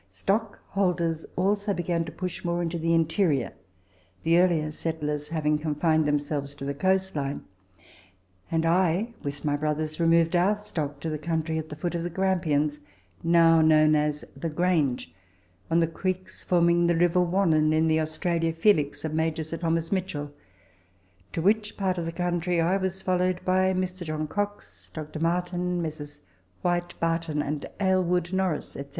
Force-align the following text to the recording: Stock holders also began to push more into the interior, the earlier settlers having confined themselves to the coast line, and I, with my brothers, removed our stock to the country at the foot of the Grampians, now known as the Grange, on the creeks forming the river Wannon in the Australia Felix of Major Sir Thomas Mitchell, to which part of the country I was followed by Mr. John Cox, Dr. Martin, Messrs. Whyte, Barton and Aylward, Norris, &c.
Stock 0.09 0.59
holders 0.69 1.27
also 1.35 1.75
began 1.75 2.03
to 2.05 2.11
push 2.11 2.43
more 2.43 2.63
into 2.63 2.79
the 2.79 2.91
interior, 2.91 3.53
the 4.23 4.39
earlier 4.39 4.71
settlers 4.71 5.27
having 5.29 5.59
confined 5.59 6.07
themselves 6.07 6.55
to 6.55 6.65
the 6.65 6.73
coast 6.73 7.15
line, 7.15 7.43
and 8.49 8.65
I, 8.65 9.13
with 9.23 9.45
my 9.45 9.55
brothers, 9.55 9.99
removed 9.99 10.35
our 10.35 10.55
stock 10.55 11.01
to 11.01 11.11
the 11.11 11.19
country 11.19 11.59
at 11.59 11.69
the 11.69 11.75
foot 11.75 11.93
of 11.93 12.01
the 12.01 12.09
Grampians, 12.09 12.79
now 13.23 13.61
known 13.61 13.93
as 13.93 14.25
the 14.35 14.49
Grange, 14.49 15.13
on 15.69 15.79
the 15.79 15.85
creeks 15.85 16.43
forming 16.43 16.87
the 16.87 16.95
river 16.95 17.19
Wannon 17.19 17.71
in 17.71 17.87
the 17.87 17.99
Australia 18.01 18.53
Felix 18.53 19.05
of 19.05 19.13
Major 19.13 19.43
Sir 19.43 19.57
Thomas 19.57 19.91
Mitchell, 19.91 20.31
to 21.31 21.43
which 21.43 21.77
part 21.77 21.99
of 21.99 22.07
the 22.07 22.11
country 22.11 22.59
I 22.59 22.75
was 22.75 23.03
followed 23.03 23.45
by 23.45 23.71
Mr. 23.73 24.03
John 24.03 24.25
Cox, 24.25 24.89
Dr. 24.95 25.19
Martin, 25.19 25.79
Messrs. 25.79 26.21
Whyte, 26.63 26.99
Barton 26.99 27.43
and 27.43 27.67
Aylward, 27.79 28.33
Norris, 28.33 28.69
&c. 28.71 28.83